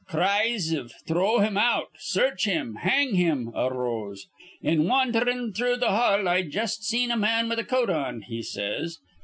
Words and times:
Cries 0.07 0.71
iv 0.73 0.91
'Throw 1.05 1.41
him 1.41 1.57
out!' 1.57 1.91
'Search 1.99 2.45
him!' 2.45 2.77
'Hang 2.81 3.13
him!' 3.13 3.51
arose. 3.53 4.25
'In 4.63 4.85
wandhrin' 4.87 5.53
through 5.53 5.77
th' 5.77 5.83
hall, 5.89 6.27
I 6.27 6.41
just 6.41 6.83
seen 6.83 7.11
a 7.11 7.15
man 7.15 7.47
with 7.49 7.59
a 7.59 7.63
coat 7.63 7.91
on,' 7.91 8.23
he 8.23 8.41
says. 8.41 8.97